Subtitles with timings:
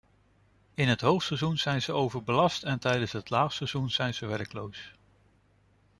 [0.73, 4.93] In het hoogseizoen zijn ze overbelast en tijdens het laagseizoen zijn ze werkloos.